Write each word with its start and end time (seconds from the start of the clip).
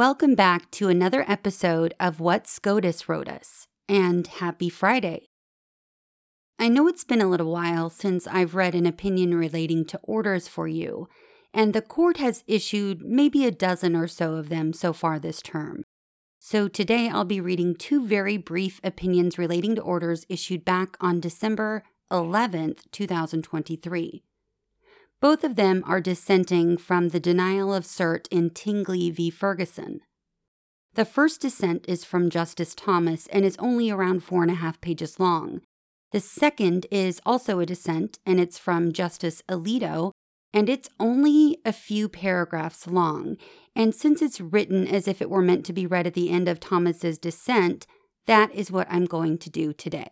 Welcome 0.00 0.34
back 0.34 0.70
to 0.70 0.88
another 0.88 1.26
episode 1.28 1.92
of 2.00 2.20
What 2.20 2.46
SCOTUS 2.46 3.06
Wrote 3.06 3.28
Us, 3.28 3.66
and 3.86 4.26
happy 4.26 4.70
Friday. 4.70 5.26
I 6.58 6.70
know 6.70 6.88
it's 6.88 7.04
been 7.04 7.20
a 7.20 7.28
little 7.28 7.52
while 7.52 7.90
since 7.90 8.26
I've 8.26 8.54
read 8.54 8.74
an 8.74 8.86
opinion 8.86 9.34
relating 9.34 9.84
to 9.84 10.00
orders 10.02 10.48
for 10.48 10.66
you, 10.66 11.06
and 11.52 11.74
the 11.74 11.82
court 11.82 12.16
has 12.16 12.44
issued 12.46 13.02
maybe 13.02 13.44
a 13.44 13.50
dozen 13.50 13.94
or 13.94 14.08
so 14.08 14.36
of 14.36 14.48
them 14.48 14.72
so 14.72 14.94
far 14.94 15.18
this 15.18 15.42
term. 15.42 15.84
So 16.38 16.66
today 16.66 17.10
I'll 17.10 17.26
be 17.26 17.42
reading 17.42 17.74
two 17.74 18.06
very 18.06 18.38
brief 18.38 18.80
opinions 18.82 19.36
relating 19.36 19.74
to 19.74 19.82
orders 19.82 20.24
issued 20.30 20.64
back 20.64 20.96
on 21.02 21.20
December 21.20 21.84
11th, 22.10 22.90
2023. 22.90 24.22
Both 25.20 25.44
of 25.44 25.56
them 25.56 25.84
are 25.86 26.00
dissenting 26.00 26.78
from 26.78 27.08
the 27.08 27.20
denial 27.20 27.74
of 27.74 27.84
cert 27.84 28.26
in 28.30 28.50
Tingley 28.50 29.10
v. 29.10 29.28
Ferguson. 29.28 30.00
The 30.94 31.04
first 31.04 31.42
dissent 31.42 31.84
is 31.86 32.04
from 32.04 32.30
Justice 32.30 32.74
Thomas 32.74 33.26
and 33.28 33.44
is 33.44 33.56
only 33.58 33.90
around 33.90 34.24
four 34.24 34.42
and 34.42 34.50
a 34.50 34.54
half 34.54 34.80
pages 34.80 35.20
long. 35.20 35.60
The 36.12 36.20
second 36.20 36.86
is 36.90 37.20
also 37.24 37.60
a 37.60 37.66
dissent, 37.66 38.18
and 38.26 38.40
it's 38.40 38.58
from 38.58 38.92
Justice 38.92 39.42
Alito, 39.48 40.10
and 40.52 40.68
it's 40.68 40.88
only 40.98 41.58
a 41.64 41.72
few 41.72 42.08
paragraphs 42.08 42.88
long. 42.88 43.36
And 43.76 43.94
since 43.94 44.20
it's 44.20 44.40
written 44.40 44.88
as 44.88 45.06
if 45.06 45.22
it 45.22 45.30
were 45.30 45.42
meant 45.42 45.64
to 45.66 45.72
be 45.72 45.86
read 45.86 46.08
at 46.08 46.14
the 46.14 46.30
end 46.30 46.48
of 46.48 46.58
Thomas's 46.58 47.18
dissent, 47.18 47.86
that 48.26 48.52
is 48.52 48.72
what 48.72 48.88
I'm 48.90 49.06
going 49.06 49.38
to 49.38 49.50
do 49.50 49.72
today. 49.72 50.10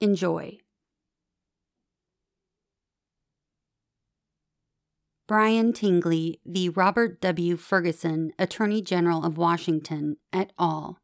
Enjoy. 0.00 0.58
Brian 5.28 5.74
Tingley 5.74 6.40
v. 6.46 6.70
Robert 6.70 7.20
W. 7.20 7.58
Ferguson, 7.58 8.32
Attorney 8.38 8.80
General 8.80 9.26
of 9.26 9.36
Washington, 9.36 10.16
et 10.32 10.54
al. 10.58 11.00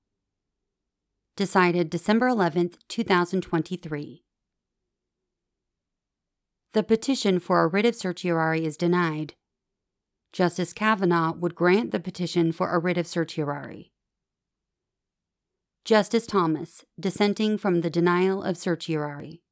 Decided 1.36 1.90
December 1.90 2.28
11, 2.28 2.70
2023. 2.88 4.24
The 6.72 6.82
petition 6.82 7.38
for 7.38 7.62
a 7.62 7.66
writ 7.66 7.84
of 7.84 7.94
certiorari 7.94 8.64
is 8.64 8.78
denied. 8.78 9.34
Justice 10.32 10.72
Kavanaugh 10.72 11.34
would 11.34 11.54
grant 11.54 11.90
the 11.90 12.00
petition 12.00 12.50
for 12.50 12.70
a 12.70 12.78
writ 12.78 12.96
of 12.96 13.06
certiorari. 13.06 13.92
Justice 15.84 16.26
Thomas, 16.26 16.86
dissenting 16.98 17.58
from 17.58 17.82
the 17.82 17.90
denial 17.90 18.42
of 18.42 18.56
certiorari. 18.56 19.43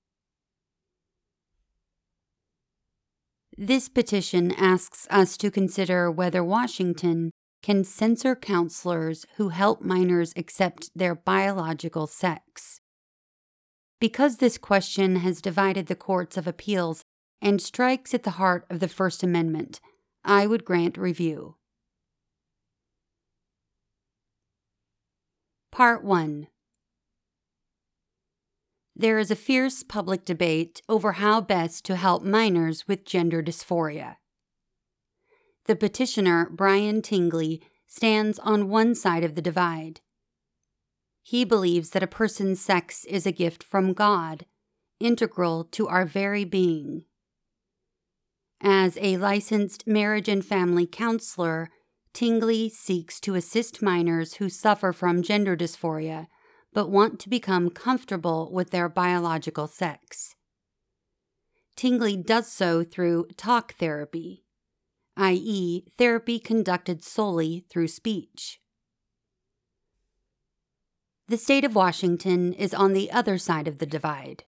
This 3.56 3.88
petition 3.88 4.52
asks 4.52 5.06
us 5.10 5.36
to 5.36 5.50
consider 5.50 6.10
whether 6.10 6.42
Washington 6.42 7.30
can 7.62 7.84
censor 7.84 8.34
counselors 8.34 9.26
who 9.36 9.50
help 9.50 9.82
minors 9.82 10.32
accept 10.36 10.90
their 10.96 11.14
biological 11.14 12.06
sex. 12.06 12.80
Because 14.00 14.38
this 14.38 14.58
question 14.58 15.16
has 15.16 15.40
divided 15.40 15.86
the 15.86 15.94
courts 15.94 16.36
of 16.36 16.46
appeals 16.46 17.04
and 17.40 17.60
strikes 17.60 18.14
at 18.14 18.24
the 18.24 18.30
heart 18.30 18.64
of 18.70 18.80
the 18.80 18.88
First 18.88 19.22
Amendment, 19.22 19.80
I 20.24 20.46
would 20.46 20.64
grant 20.64 20.96
review. 20.96 21.56
Part 25.70 26.02
1 26.02 26.48
there 28.94 29.18
is 29.18 29.30
a 29.30 29.36
fierce 29.36 29.82
public 29.82 30.24
debate 30.24 30.82
over 30.88 31.12
how 31.12 31.40
best 31.40 31.84
to 31.86 31.96
help 31.96 32.22
minors 32.22 32.86
with 32.86 33.04
gender 33.04 33.42
dysphoria. 33.42 34.16
The 35.66 35.76
petitioner, 35.76 36.48
Brian 36.50 37.02
Tingley, 37.02 37.62
stands 37.86 38.38
on 38.40 38.68
one 38.68 38.94
side 38.94 39.24
of 39.24 39.34
the 39.34 39.42
divide. 39.42 40.00
He 41.22 41.44
believes 41.44 41.90
that 41.90 42.02
a 42.02 42.08
person's 42.08 42.60
sex 42.60 43.04
is 43.04 43.26
a 43.26 43.32
gift 43.32 43.62
from 43.62 43.92
God, 43.92 44.44
integral 44.98 45.64
to 45.64 45.88
our 45.88 46.04
very 46.04 46.44
being. 46.44 47.04
As 48.60 48.98
a 49.00 49.16
licensed 49.16 49.86
marriage 49.86 50.28
and 50.28 50.44
family 50.44 50.86
counselor, 50.86 51.70
Tingley 52.12 52.68
seeks 52.68 53.18
to 53.20 53.34
assist 53.34 53.82
minors 53.82 54.34
who 54.34 54.48
suffer 54.48 54.92
from 54.92 55.22
gender 55.22 55.56
dysphoria 55.56 56.26
but 56.72 56.90
want 56.90 57.18
to 57.20 57.28
become 57.28 57.70
comfortable 57.70 58.50
with 58.52 58.70
their 58.70 58.88
biological 58.88 59.66
sex. 59.66 60.34
Tingley 61.76 62.16
does 62.16 62.50
so 62.50 62.84
through 62.84 63.26
talk 63.36 63.74
therapy, 63.74 64.44
i.e., 65.16 65.84
therapy 65.98 66.38
conducted 66.38 67.02
solely 67.02 67.64
through 67.68 67.88
speech. 67.88 68.60
The 71.28 71.36
state 71.36 71.64
of 71.64 71.74
Washington 71.74 72.52
is 72.52 72.74
on 72.74 72.92
the 72.92 73.10
other 73.10 73.38
side 73.38 73.68
of 73.68 73.78
the 73.78 73.86
divide. 73.86 74.44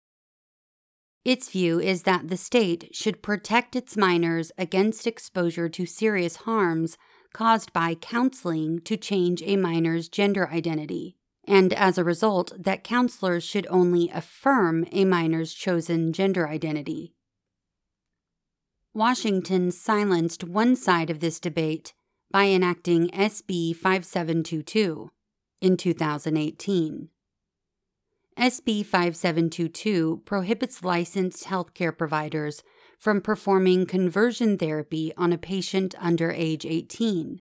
Its 1.24 1.48
view 1.48 1.78
is 1.78 2.02
that 2.02 2.28
the 2.28 2.36
state 2.36 2.88
should 2.92 3.22
protect 3.22 3.76
its 3.76 3.96
minors 3.96 4.50
against 4.58 5.06
exposure 5.06 5.68
to 5.68 5.86
serious 5.86 6.36
harms 6.36 6.98
caused 7.32 7.72
by 7.72 7.94
counseling 7.94 8.80
to 8.80 8.96
change 8.96 9.42
a 9.44 9.56
minor's 9.56 10.08
gender 10.08 10.48
identity 10.50 11.16
and 11.46 11.72
as 11.72 11.98
a 11.98 12.04
result, 12.04 12.52
that 12.58 12.84
counselors 12.84 13.42
should 13.42 13.66
only 13.68 14.08
affirm 14.10 14.86
a 14.92 15.04
minor's 15.04 15.52
chosen 15.54 16.12
gender 16.12 16.48
identity. 16.48 17.14
Washington 18.94 19.70
silenced 19.70 20.44
one 20.44 20.76
side 20.76 21.10
of 21.10 21.20
this 21.20 21.40
debate 21.40 21.94
by 22.30 22.46
enacting 22.46 23.08
SB 23.08 23.74
5722 23.74 25.10
in 25.60 25.76
2018. 25.76 27.08
SB 28.38 28.84
5722 28.84 30.22
prohibits 30.24 30.82
licensed 30.82 31.44
healthcare 31.44 31.96
providers 31.96 32.62
from 32.98 33.20
performing 33.20 33.84
conversion 33.84 34.56
therapy 34.56 35.12
on 35.16 35.32
a 35.32 35.38
patient 35.38 35.94
under 35.98 36.30
age 36.30 36.64
18 36.64 37.40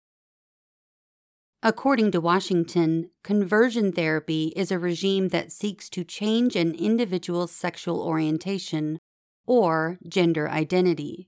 According 1.61 2.11
to 2.11 2.21
Washington, 2.21 3.09
conversion 3.21 3.91
therapy 3.91 4.53
is 4.55 4.71
a 4.71 4.79
regime 4.79 5.27
that 5.29 5.51
seeks 5.51 5.89
to 5.89 6.05
change 6.05 6.55
an 6.55 6.73
individual's 6.73 7.51
sexual 7.51 8.01
orientation 8.01 8.99
or 9.45 9.97
gender 10.07 10.49
identity. 10.49 11.27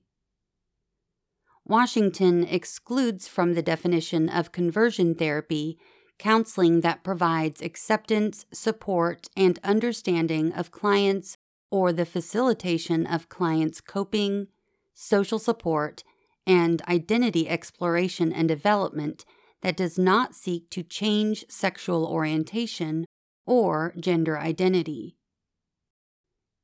Washington 1.66 2.44
excludes 2.44 3.28
from 3.28 3.52
the 3.52 3.62
definition 3.62 4.30
of 4.30 4.52
conversion 4.52 5.14
therapy 5.14 5.78
counseling 6.18 6.80
that 6.80 7.04
provides 7.04 7.60
acceptance, 7.60 8.46
support, 8.54 9.28
and 9.36 9.58
understanding 9.62 10.50
of 10.52 10.70
clients 10.70 11.36
or 11.70 11.92
the 11.92 12.06
facilitation 12.06 13.06
of 13.06 13.28
clients' 13.28 13.82
coping, 13.82 14.46
social 14.94 15.38
support, 15.38 16.04
and 16.46 16.80
identity 16.88 17.48
exploration 17.48 18.32
and 18.32 18.48
development 18.48 19.26
that 19.62 19.76
does 19.76 19.98
not 19.98 20.34
seek 20.34 20.68
to 20.70 20.82
change 20.82 21.44
sexual 21.48 22.04
orientation 22.04 23.06
or 23.46 23.94
gender 23.98 24.38
identity. 24.38 25.16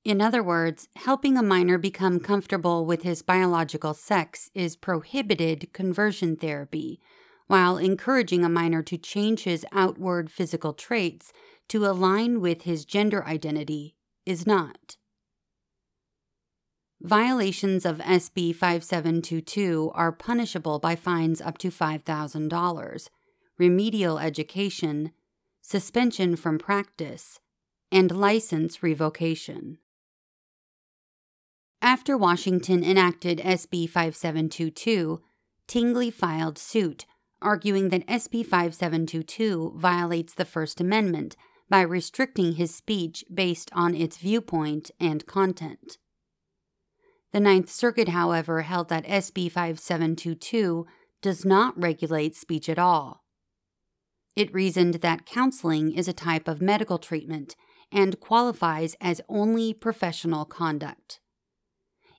In 0.05 0.21
other 0.21 0.43
words, 0.43 0.89
helping 0.97 1.37
a 1.37 1.43
minor 1.43 1.77
become 1.77 2.21
comfortable 2.21 2.87
with 2.87 3.03
his 3.03 3.23
biological 3.23 3.95
sex 3.95 4.51
is 4.55 4.77
prohibited 4.77 5.73
conversion 5.73 6.37
therapy, 6.37 7.01
while 7.47 7.79
encouraging 7.79 8.45
a 8.45 8.49
minor 8.49 8.83
to 8.83 8.97
change 8.97 9.43
his 9.43 9.67
outward 9.73 10.31
physical 10.31 10.73
traits 10.73 11.33
to 11.69 11.85
align 11.85 12.41
with 12.41 12.63
his 12.63 12.85
gender 12.85 13.25
identity 13.27 13.97
is 14.25 14.47
not. 14.47 14.97
Violations 17.01 17.85
of 17.85 17.99
SB 17.99 18.53
5722 18.53 19.93
are 19.95 20.11
punishable 20.11 20.81
by 20.81 20.97
fines 20.97 21.41
up 21.41 21.57
to 21.59 21.71
$5,000, 21.71 23.09
remedial 23.57 24.19
education, 24.19 25.13
suspension 25.63 26.35
from 26.35 26.59
practice, 26.59 27.39
and 27.93 28.11
license 28.11 28.83
revocation. 28.83 29.79
After 31.81 32.17
Washington 32.19 32.83
enacted 32.83 33.39
SB 33.39 33.89
5722, 33.89 35.23
Tingley 35.69 36.11
filed 36.11 36.59
suit, 36.59 37.07
arguing 37.41 37.91
that 37.91 38.07
SB 38.09 38.45
5722 38.45 39.75
violates 39.77 40.35
the 40.35 40.45
First 40.45 40.81
Amendment 40.81 41.37
by 41.71 41.83
restricting 41.83 42.55
his 42.55 42.75
speech 42.75 43.25
based 43.33 43.71
on 43.73 43.95
its 43.95 44.17
viewpoint 44.17 44.91
and 44.99 45.25
content. 45.27 45.99
The 47.33 47.41
Ninth 47.41 47.71
Circuit, 47.71 48.09
however, 48.09 48.63
held 48.63 48.89
that 48.89 49.07
SB 49.07 49.51
5722 49.53 50.87
does 51.21 51.45
not 51.45 51.79
regulate 51.79 52.35
speech 52.35 52.69
at 52.69 52.79
all. 52.79 53.25
It 54.35 54.55
reasoned 54.55 54.95
that 54.95 55.27
counseling 55.27 55.93
is 55.93 56.09
a 56.09 56.13
type 56.13 56.49
of 56.49 56.63
medical 56.63 56.99
treatment 56.99 57.57
and 57.91 58.21
qualifies 58.21 58.97
as 59.01 59.21
only 59.29 59.75
professional 59.75 60.45
conduct. 60.45 61.21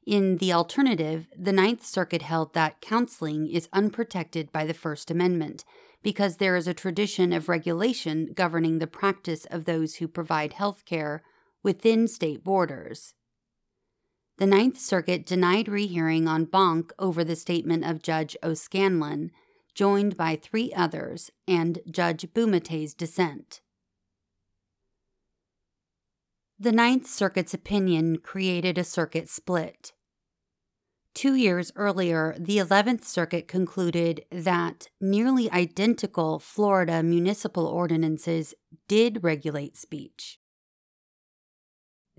In 0.05 0.37
the 0.37 0.51
alternative, 0.53 1.27
the 1.37 1.53
Ninth 1.53 1.85
Circuit 1.85 2.23
held 2.23 2.53
that 2.53 2.81
counseling 2.81 3.47
is 3.47 3.69
unprotected 3.71 4.51
by 4.51 4.65
the 4.65 4.73
First 4.73 5.11
Amendment 5.11 5.63
because 6.01 6.37
there 6.37 6.55
is 6.55 6.67
a 6.67 6.73
tradition 6.73 7.31
of 7.31 7.49
regulation 7.49 8.31
governing 8.33 8.79
the 8.79 8.87
practice 8.87 9.45
of 9.45 9.65
those 9.65 9.95
who 9.95 10.07
provide 10.07 10.53
health 10.53 10.85
care 10.85 11.23
within 11.61 12.07
state 12.07 12.43
borders. 12.43 13.13
The 14.39 14.45
Ninth 14.45 14.79
Circuit 14.79 15.25
denied 15.25 15.67
rehearing 15.67 16.25
en 16.29 16.45
banc 16.45 16.93
over 16.97 17.25
the 17.25 17.35
statement 17.35 17.83
of 17.83 18.01
Judge 18.01 18.37
O'Scannlain, 18.41 19.31
joined 19.75 20.15
by 20.15 20.37
three 20.37 20.71
others, 20.73 21.29
and 21.45 21.79
Judge 21.91 22.25
Bumatay's 22.33 22.93
dissent. 22.93 23.59
The 26.57 26.71
Ninth 26.71 27.05
Circuit's 27.05 27.53
opinion 27.53 28.19
created 28.19 28.77
a 28.77 28.85
circuit 28.85 29.27
split. 29.27 29.91
Two 31.13 31.35
years 31.35 31.73
earlier, 31.75 32.33
the 32.39 32.59
11th 32.59 33.03
Circuit 33.03 33.45
concluded 33.49 34.23
that 34.31 34.87
nearly 35.01 35.51
identical 35.51 36.39
Florida 36.39 37.03
municipal 37.03 37.67
ordinances 37.67 38.53
did 38.87 39.21
regulate 39.21 39.75
speech. 39.75 40.38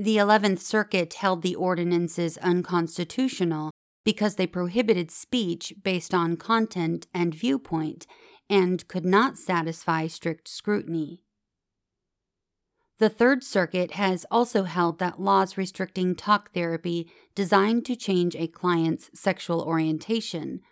The 0.00 0.16
11th 0.16 0.60
Circuit 0.60 1.12
held 1.12 1.42
the 1.42 1.54
ordinances 1.54 2.38
unconstitutional 2.38 3.70
because 4.02 4.36
they 4.36 4.46
prohibited 4.46 5.10
speech 5.10 5.74
based 5.82 6.14
on 6.14 6.38
content 6.38 7.06
and 7.12 7.34
viewpoint 7.34 8.06
and 8.48 8.88
could 8.88 9.04
not 9.04 9.36
satisfy 9.36 10.06
strict 10.06 10.48
scrutiny. 10.48 11.20
The 12.98 13.10
Third 13.10 13.44
Circuit 13.44 13.90
has 13.90 14.24
also 14.30 14.62
held 14.62 15.00
that 15.00 15.20
laws 15.20 15.58
restricting 15.58 16.14
talk 16.14 16.54
therapy 16.54 17.12
designed 17.34 17.84
to 17.84 17.94
change 17.94 18.34
a 18.34 18.46
client's 18.46 19.10
sexual 19.12 19.60
orientation 19.60 20.62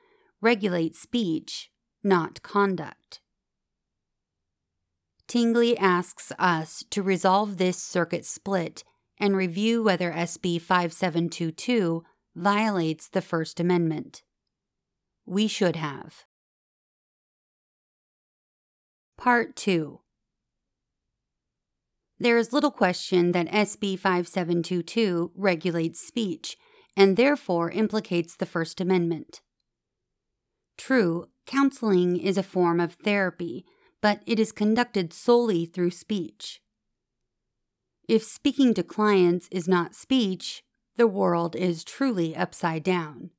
regulate 0.41 0.97
speech, 0.97 1.71
not 2.03 2.41
conduct. 2.41 3.21
Tingley 5.27 5.77
asks 5.77 6.33
us 6.39 6.83
to 6.89 7.03
resolve 7.03 7.59
this 7.59 7.77
circuit 7.77 8.25
split 8.25 8.85
and 9.21 9.37
review 9.37 9.83
whether 9.83 10.13
SB 10.13 10.61
5722 10.61 12.05
violates 12.35 13.09
the 13.09 13.23
First 13.23 13.61
Amendment. 13.61 14.23
We 15.27 15.49
should 15.49 15.77
have. 15.77 16.25
Part 19.17 19.57
2 19.57 20.01
there 22.21 22.37
is 22.37 22.53
little 22.53 22.73
question 22.73 23.31
that 23.33 23.47
SB 23.47 23.97
5722 23.99 25.31
regulates 25.37 26.01
speech 26.01 26.57
and 26.97 27.17
therefore 27.17 27.71
implicates 27.71 28.35
the 28.35 28.47
First 28.47 28.81
Amendment. 28.81 29.41
True, 30.77 31.29
counseling 31.47 32.17
is 32.17 32.37
a 32.37 32.43
form 32.43 32.81
of 32.81 32.95
therapy, 32.95 33.65
but 34.01 34.23
it 34.27 34.41
is 34.41 34.51
conducted 34.51 35.13
solely 35.13 35.65
through 35.65 35.93
speech. 35.93 36.61
If 38.09 38.25
speaking 38.25 38.75
to 38.75 38.83
clients 38.83 39.49
is 39.53 39.69
not 39.69 39.95
speech, 39.95 40.65
the 40.97 41.07
world 41.07 41.55
is 41.55 41.85
truly 41.85 42.35
upside 42.35 42.83
down. 42.83 43.31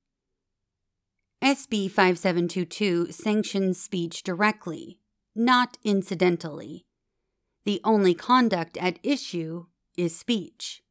SB 1.42 1.90
5722 1.90 3.12
sanctions 3.12 3.82
speech 3.82 4.24
directly, 4.24 5.00
not 5.36 5.78
incidentally 5.84 6.86
the 7.70 7.82
only 7.84 8.16
conduct 8.16 8.78
at 8.78 8.98
issue 9.04 9.66
is 9.96 10.18
speech. 10.18 10.82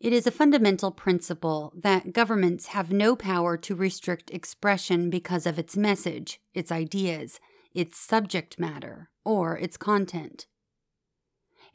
It 0.00 0.12
is 0.12 0.26
a 0.26 0.32
fundamental 0.32 0.90
principle 0.90 1.72
that 1.76 2.12
governments 2.12 2.66
have 2.66 2.90
no 2.90 3.14
power 3.14 3.56
to 3.58 3.76
restrict 3.76 4.32
expression 4.32 5.10
because 5.10 5.46
of 5.46 5.56
its 5.56 5.76
message, 5.76 6.40
its 6.52 6.72
ideas, 6.72 7.38
its 7.72 7.96
subject 7.96 8.58
matter, 8.58 9.08
or 9.24 9.56
its 9.56 9.76
content. 9.76 10.46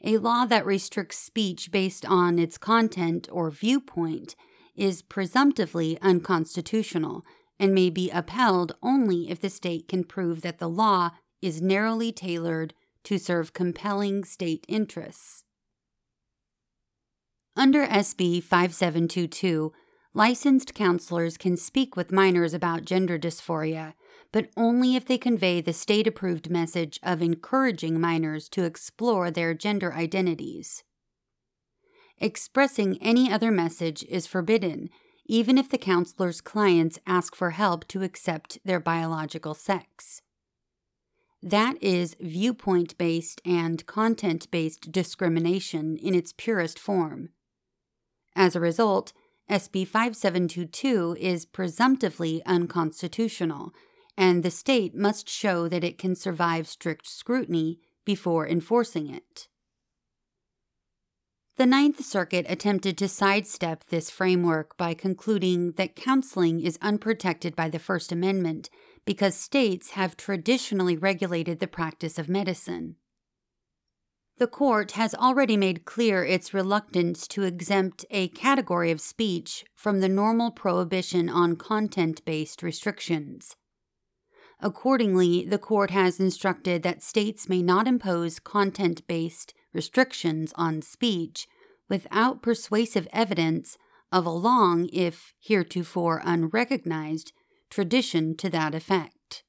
A 0.02 0.16
law 0.18 0.46
that 0.46 0.64
restricts 0.64 1.18
speech 1.18 1.70
based 1.70 2.06
on 2.06 2.38
its 2.38 2.56
content 2.56 3.28
or 3.30 3.50
viewpoint 3.50 4.34
is 4.74 5.02
presumptively 5.02 5.98
unconstitutional 6.00 7.22
and 7.58 7.74
may 7.74 7.90
be 7.90 8.10
upheld 8.10 8.72
only 8.82 9.30
if 9.30 9.40
the 9.40 9.50
state 9.50 9.88
can 9.88 10.04
prove 10.04 10.40
that 10.40 10.58
the 10.58 10.68
law 10.68 11.10
is 11.42 11.60
narrowly 11.60 12.12
tailored 12.12 12.72
to 13.04 13.18
serve 13.18 13.52
compelling 13.52 14.24
state 14.24 14.64
interests. 14.68 15.44
Under 17.56 17.86
SB 17.86 18.42
5722, 18.42 19.72
licensed 20.14 20.74
counselors 20.74 21.36
can 21.36 21.56
speak 21.56 21.96
with 21.96 22.12
minors 22.12 22.54
about 22.54 22.86
gender 22.86 23.18
dysphoria, 23.18 23.92
but 24.32 24.48
only 24.56 24.96
if 24.96 25.04
they 25.04 25.18
convey 25.18 25.60
the 25.60 25.72
state 25.72 26.06
approved 26.06 26.50
message 26.50 27.00
of 27.02 27.20
encouraging 27.22 28.00
minors 28.00 28.48
to 28.48 28.64
explore 28.64 29.30
their 29.30 29.54
gender 29.54 29.92
identities. 29.92 30.84
Expressing 32.18 32.98
any 33.00 33.32
other 33.32 33.50
message 33.50 34.04
is 34.04 34.26
forbidden, 34.26 34.90
even 35.26 35.56
if 35.56 35.68
the 35.68 35.78
counselor's 35.78 36.40
clients 36.40 36.98
ask 37.06 37.34
for 37.34 37.50
help 37.50 37.86
to 37.88 38.02
accept 38.02 38.58
their 38.64 38.80
biological 38.80 39.54
sex. 39.54 40.22
That 41.42 41.82
is 41.82 42.16
viewpoint 42.20 42.98
based 42.98 43.40
and 43.44 43.86
content 43.86 44.50
based 44.50 44.92
discrimination 44.92 45.96
in 45.96 46.14
its 46.14 46.34
purest 46.36 46.78
form. 46.78 47.30
As 48.36 48.54
a 48.54 48.60
result, 48.60 49.12
SB 49.50 49.86
5722 49.86 51.16
is 51.18 51.46
presumptively 51.46 52.42
unconstitutional, 52.44 53.72
and 54.20 54.42
the 54.42 54.50
state 54.50 54.94
must 54.94 55.30
show 55.30 55.66
that 55.66 55.82
it 55.82 55.96
can 55.96 56.14
survive 56.14 56.68
strict 56.68 57.08
scrutiny 57.08 57.80
before 58.04 58.46
enforcing 58.46 59.08
it. 59.08 59.48
The 61.56 61.64
Ninth 61.64 62.04
Circuit 62.04 62.44
attempted 62.46 62.98
to 62.98 63.08
sidestep 63.08 63.84
this 63.84 64.10
framework 64.10 64.76
by 64.76 64.92
concluding 64.92 65.72
that 65.72 65.96
counseling 65.96 66.60
is 66.60 66.78
unprotected 66.82 67.56
by 67.56 67.70
the 67.70 67.78
First 67.78 68.12
Amendment 68.12 68.68
because 69.06 69.34
states 69.34 69.92
have 69.92 70.18
traditionally 70.18 70.98
regulated 70.98 71.58
the 71.58 71.66
practice 71.66 72.18
of 72.18 72.28
medicine. 72.28 72.96
The 74.36 74.46
court 74.46 74.92
has 74.92 75.14
already 75.14 75.56
made 75.56 75.86
clear 75.86 76.22
its 76.24 76.52
reluctance 76.52 77.26
to 77.28 77.44
exempt 77.44 78.04
a 78.10 78.28
category 78.28 78.90
of 78.90 79.00
speech 79.00 79.64
from 79.74 80.00
the 80.00 80.10
normal 80.10 80.50
prohibition 80.50 81.30
on 81.30 81.56
content 81.56 82.22
based 82.26 82.62
restrictions. 82.62 83.56
Accordingly, 84.62 85.46
the 85.46 85.58
court 85.58 85.90
has 85.90 86.20
instructed 86.20 86.82
that 86.82 87.02
states 87.02 87.48
may 87.48 87.62
not 87.62 87.88
impose 87.88 88.38
content 88.38 89.06
based 89.06 89.54
restrictions 89.72 90.52
on 90.56 90.82
speech 90.82 91.48
without 91.88 92.42
persuasive 92.42 93.08
evidence 93.12 93.78
of 94.12 94.26
a 94.26 94.30
long, 94.30 94.88
if 94.92 95.32
heretofore 95.40 96.20
unrecognized, 96.24 97.32
tradition 97.70 98.36
to 98.36 98.50
that 98.50 98.74
effect. 98.74 99.44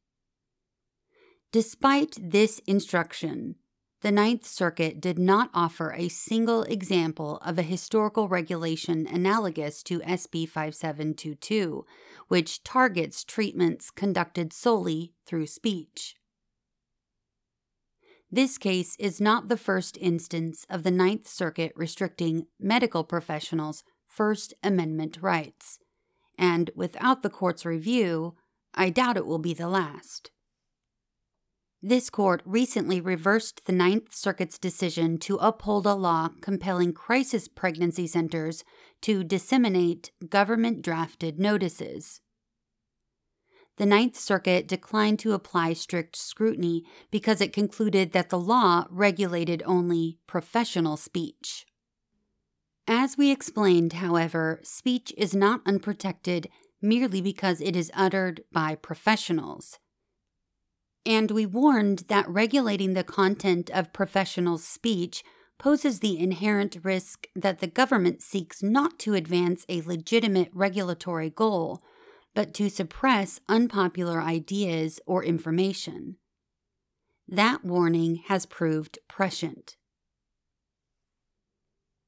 Despite 1.52 2.18
this 2.22 2.60
instruction, 2.60 3.56
the 4.02 4.12
Ninth 4.12 4.46
Circuit 4.46 5.00
did 5.00 5.20
not 5.20 5.50
offer 5.54 5.94
a 5.94 6.10
single 6.10 6.64
example 6.64 7.38
of 7.38 7.58
a 7.58 7.64
historical 7.64 8.28
regulation 8.28 9.08
analogous 9.08 9.84
to 9.84 10.00
SB 10.00 10.48
5722, 10.50 11.86
which 12.28 12.64
targets 12.64 13.24
treatments 13.24 13.92
conducted 13.92 14.52
solely 14.54 15.14
through 15.26 15.48
speech. 15.48 16.16
This 18.32 18.58
case 18.58 18.96
is 18.98 19.22
not 19.22 19.50
the 19.50 19.58
first 19.58 19.98
instance 19.98 20.66
of 20.70 20.84
the 20.84 20.92
Ninth 20.92 21.28
Circuit 21.28 21.74
restricting 21.76 22.48
medical 22.60 23.04
professionals' 23.04 23.84
First 24.08 24.54
Amendment 24.64 25.18
rights 25.22 25.80
and 26.42 26.72
without 26.76 27.22
the 27.22 27.30
court's 27.30 27.66
review, 27.66 28.34
I 28.74 28.90
doubt 28.90 29.16
it 29.16 29.28
will 29.28 29.38
be 29.38 29.54
the 29.54 29.70
last. 29.70 30.32
This 31.84 32.12
court 32.12 32.44
recently 32.46 33.02
reversed 33.02 33.66
the 33.66 33.72
Ninth 33.72 34.14
Circuit's 34.14 34.60
decision 34.60 35.18
to 35.20 35.38
uphold 35.38 35.88
a 35.88 35.96
law 35.96 36.30
compelling 36.40 36.94
crisis 36.94 37.48
pregnancy 37.48 38.06
centers 38.06 38.64
to 39.02 39.24
disseminate 39.24 40.12
government 40.30 40.84
drafted 40.84 41.40
notices. 41.40 42.22
The 43.78 43.88
Ninth 43.88 44.16
Circuit 44.16 44.68
declined 44.68 45.18
to 45.20 45.34
apply 45.34 45.74
strict 45.74 46.16
scrutiny 46.16 46.84
because 47.10 47.42
it 47.42 47.52
concluded 47.52 48.12
that 48.12 48.30
the 48.30 48.40
law 48.40 48.86
regulated 48.92 49.64
only 49.66 50.20
professional 50.28 50.98
speech. 50.98 51.66
As 52.88 53.18
we 53.18 53.32
explained, 53.32 53.94
however, 53.94 54.60
speech 54.62 55.12
is 55.18 55.34
not 55.34 55.62
unprotected 55.66 56.48
merely 56.80 57.22
because 57.22 57.60
it 57.60 57.76
is 57.76 57.90
uttered 57.96 58.44
by 58.52 58.76
professionals. 58.76 59.80
And 61.06 61.32
we 61.32 61.46
warned 61.46 62.06
that 62.10 62.30
regulating 62.30 62.94
the 62.94 63.04
content 63.04 63.70
of 63.72 63.94
professional 63.94 64.58
speech 64.58 65.24
poses 65.58 66.00
the 66.00 66.20
inherent 66.20 66.78
risk 66.84 67.28
that 67.36 67.60
the 67.60 67.68
government 67.68 68.22
seeks 68.22 68.64
not 68.64 68.98
to 69.00 69.14
advance 69.14 69.66
a 69.70 69.82
legitimate 69.82 70.50
regulatory 70.54 71.30
goal, 71.30 71.82
but 72.34 72.54
to 72.56 72.70
suppress 72.70 73.40
unpopular 73.48 74.22
ideas 74.22 75.00
or 75.06 75.24
information. 75.24 76.18
That 77.28 77.64
warning 77.64 78.24
has 78.28 78.46
proved 78.46 79.00
prescient. 79.08 79.78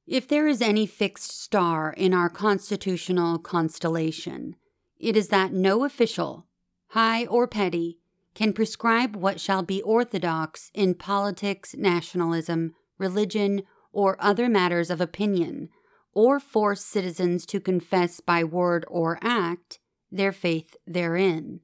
If 0.06 0.28
there 0.28 0.46
is 0.46 0.60
any 0.60 0.86
fixed 0.86 1.40
star 1.40 1.92
in 1.92 2.12
our 2.12 2.28
constitutional 2.28 3.38
constellation, 3.38 4.56
it 4.98 5.16
is 5.16 5.28
that 5.28 5.52
no 5.52 5.84
official, 5.84 6.46
high 6.88 7.24
or 7.26 7.46
petty, 7.46 8.00
can 8.34 8.52
prescribe 8.52 9.16
what 9.16 9.40
shall 9.40 9.62
be 9.62 9.80
orthodox 9.82 10.70
in 10.74 10.94
politics, 10.94 11.74
nationalism, 11.76 12.74
religion, 12.98 13.62
or 13.92 14.16
other 14.18 14.48
matters 14.48 14.90
of 14.90 15.00
opinion, 15.00 15.68
or 16.12 16.40
force 16.40 16.84
citizens 16.84 17.46
to 17.46 17.60
confess 17.60 18.20
by 18.20 18.42
word 18.42 18.84
or 18.88 19.18
act 19.22 19.78
their 20.10 20.32
faith 20.32 20.76
therein. 20.86 21.60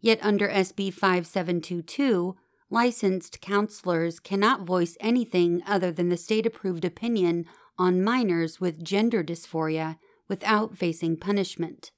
Yet 0.00 0.18
under 0.22 0.48
SB 0.48 0.92
5722, 0.92 2.36
licensed 2.70 3.40
counselors 3.40 4.20
cannot 4.20 4.66
voice 4.66 4.96
anything 5.00 5.62
other 5.66 5.90
than 5.90 6.08
the 6.08 6.16
state 6.16 6.46
approved 6.46 6.84
opinion 6.84 7.46
on 7.78 8.02
minors 8.02 8.60
with 8.60 8.84
gender 8.84 9.24
dysphoria 9.24 9.98
without 10.28 10.76
facing 10.76 11.16
punishment. 11.16 11.90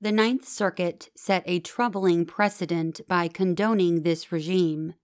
The 0.00 0.12
Ninth 0.12 0.46
Circuit 0.46 1.10
set 1.16 1.42
a 1.46 1.60
troubling 1.60 2.26
precedent 2.26 3.00
by 3.08 3.28
condoning 3.28 4.02
this 4.02 4.30
regime. 4.30 4.94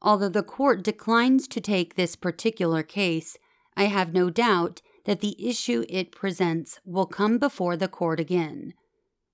Although 0.00 0.28
the 0.28 0.42
court 0.42 0.82
declines 0.82 1.46
to 1.48 1.60
take 1.60 1.94
this 1.94 2.16
particular 2.16 2.82
case, 2.82 3.36
I 3.76 3.84
have 3.84 4.14
no 4.14 4.30
doubt 4.30 4.82
that 5.04 5.20
the 5.20 5.36
issue 5.44 5.84
it 5.88 6.12
presents 6.12 6.78
will 6.84 7.06
come 7.06 7.38
before 7.38 7.76
the 7.76 7.88
court 7.88 8.20
again. 8.20 8.74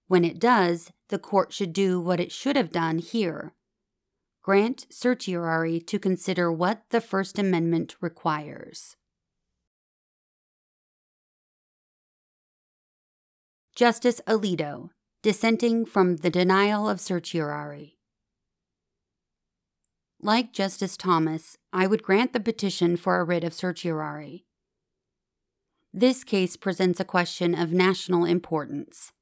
When 0.09 0.25
it 0.25 0.39
does, 0.39 0.93
the 1.09 1.19
court 1.19 1.53
should 1.53 1.73
do 1.73 2.01
what 2.01 2.21
it 2.21 2.33
should 2.33 2.57
have 2.57 2.71
done 2.71 2.99
here 2.99 3.55
grant 4.47 4.87
certiorari 4.91 5.81
to 5.81 5.99
consider 5.99 6.53
what 6.53 6.81
the 6.91 7.01
First 7.01 7.37
Amendment 7.37 7.97
requires. 8.01 8.95
Justice 13.77 14.23
Alito, 14.27 14.89
dissenting 15.23 15.85
from 15.85 16.17
the 16.17 16.31
denial 16.31 16.89
of 16.89 16.99
certiorari. 16.99 17.99
Like 20.19 20.55
Justice 20.55 20.97
Thomas, 20.97 21.59
I 21.75 21.87
would 21.87 22.03
grant 22.03 22.33
the 22.33 22.41
petition 22.41 22.97
for 22.97 23.21
a 23.21 23.25
writ 23.25 23.45
of 23.45 23.53
certiorari. 23.53 24.47
This 25.93 26.25
case 26.25 26.57
presents 26.57 27.01
a 27.01 27.05
question 27.05 27.55
of 27.55 27.71
national 27.71 28.25
importance. 28.25 29.13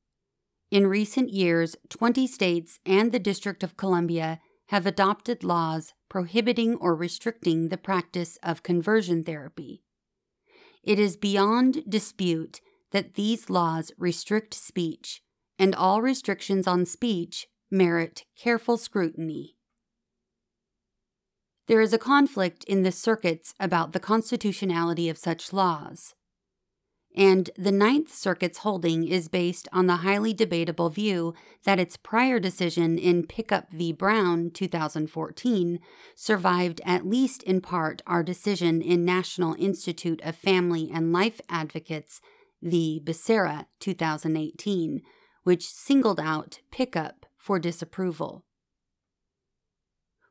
In 0.71 0.87
recent 0.87 1.31
years, 1.31 1.75
20 1.89 2.25
states 2.29 2.79
and 2.87 3.11
the 3.11 3.19
District 3.19 3.65
of 3.65 3.77
Columbia 3.77 4.39
have 4.69 4.87
adopted 4.87 5.43
laws 5.43 5.95
prohibiting 6.09 6.77
or 6.77 6.95
restricting 6.95 7.71
the 7.71 7.77
practice 7.77 8.39
of 8.41 8.63
conversion 8.63 9.25
therapy. 9.25 9.83
It 10.85 11.01
is 11.01 11.17
beyond 11.17 11.83
dispute 11.89 12.61
that 12.95 13.13
these 13.15 13.51
laws 13.51 13.93
restrict 13.99 14.55
speech, 14.55 15.21
and 15.59 15.75
all 15.75 16.01
restrictions 16.01 16.67
on 16.67 16.87
speech 16.87 17.47
merit 17.71 18.25
careful 18.35 18.79
scrutiny. 18.79 19.57
There 21.67 21.83
is 21.83 21.93
a 21.93 21.99
conflict 21.99 22.65
in 22.65 22.85
the 22.85 22.93
circuits 22.93 23.53
about 23.61 23.93
the 23.93 24.01
constitutionality 24.01 25.11
of 25.11 25.19
such 25.19 25.53
laws 25.53 26.15
and 27.15 27.51
the 27.57 27.71
Ninth 27.71 28.13
Circuit's 28.13 28.59
holding 28.59 29.07
is 29.07 29.29
based 29.29 29.69
on 29.73 29.87
the 29.87 29.97
highly 29.97 30.35
debatable 30.35 30.91
view 30.91 31.33
that 31.63 31.79
its 31.79 31.97
prior 31.97 32.41
decision 32.41 32.99
in 32.99 33.27
Pickup 33.27 33.71
v. 33.71 33.93
Brown 33.93 34.51
2014 34.51 35.79
survived 36.17 36.81
at 36.85 37.07
least 37.07 37.43
in 37.45 37.61
part 37.61 38.03
our 38.07 38.25
decision 38.25 38.83
in 38.83 39.05
National 39.05 39.55
Institute 39.59 40.21
of 40.25 40.35
Family 40.35 40.91
and 40.93 41.13
Life 41.13 41.41
Advocates 41.49 42.21
v. 42.65 43.01
Becerra 43.03 43.67
2018, 43.79 45.03
which 45.45 45.69
singled 45.69 46.19
out 46.19 46.59
Pickup 46.73 47.27
for 47.37 47.59
disapproval. 47.59 48.45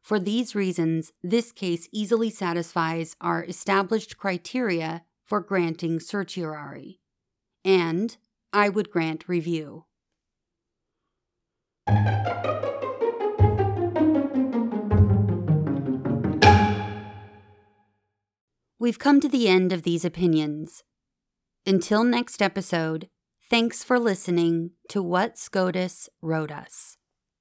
For 0.01 0.19
these 0.19 0.53
reasons, 0.53 1.13
this 1.23 1.53
case 1.53 1.87
easily 1.93 2.29
satisfies 2.29 3.15
our 3.21 3.45
established 3.45 4.17
criteria 4.17 5.03
for 5.23 5.39
granting 5.39 6.01
certiorari, 6.01 6.99
and 7.63 8.17
I 8.51 8.67
would 8.67 8.91
grant 8.91 9.29
review. 9.29 9.85
We've 18.77 18.99
come 18.99 19.21
to 19.21 19.29
the 19.29 19.47
end 19.47 19.71
of 19.71 19.83
these 19.83 20.03
opinions. 20.03 20.83
Until 21.65 22.03
next 22.03 22.41
episode, 22.41 23.07
thanks 23.49 23.85
for 23.85 23.97
listening 23.97 24.71
to 24.89 25.01
What 25.01 25.37
SCOTUS 25.37 26.09
Wrote 26.21 26.51
Us. 26.51 26.97